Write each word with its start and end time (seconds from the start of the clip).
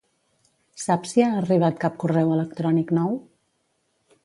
Saps 0.83 1.11
si 1.15 1.25
ha 1.25 1.27
arribat 1.41 1.77
cap 1.85 2.01
correu 2.05 2.33
electrònic 2.39 2.95
nou? 3.01 3.15